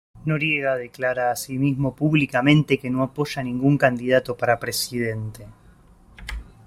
Noriega 0.25 0.73
declara 0.77 1.29
así 1.29 1.59
mismo 1.59 1.95
públicamente 1.95 2.79
que 2.79 2.89
no 2.89 3.03
apoya 3.03 3.41
a 3.41 3.43
ningún 3.43 3.77
candidato 3.77 4.35
para 4.35 4.57
presidente. 4.59 5.45